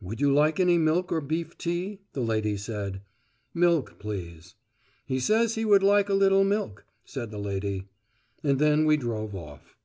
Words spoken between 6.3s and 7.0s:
milk,"